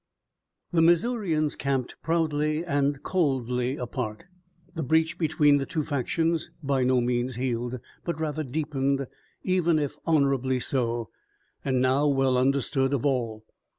The 0.71 0.81
Missourians 0.81 1.55
camped 1.55 1.95
proudly 2.01 2.65
and 2.65 3.03
coldly 3.03 3.77
apart, 3.77 4.25
the 4.73 4.81
breach 4.81 5.19
between 5.19 5.57
the 5.57 5.67
two 5.67 5.83
factions 5.83 6.49
by 6.63 6.83
no 6.83 7.01
means 7.01 7.35
healed, 7.35 7.79
but 8.03 8.19
rather 8.19 8.43
deepened, 8.43 9.05
even 9.43 9.77
if 9.77 9.99
honorably 10.07 10.59
so, 10.59 11.11
and 11.63 11.81
now 11.81 12.07
well 12.07 12.35
understood 12.35 12.95
of 12.95 13.05
all. 13.05 13.45